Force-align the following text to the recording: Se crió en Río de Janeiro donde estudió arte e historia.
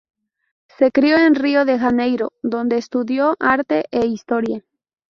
Se 0.79 0.89
crió 0.91 1.15
en 1.17 1.35
Río 1.35 1.63
de 1.63 1.77
Janeiro 1.77 2.33
donde 2.41 2.79
estudió 2.79 3.35
arte 3.39 3.85
e 3.91 4.07
historia. 4.07 4.63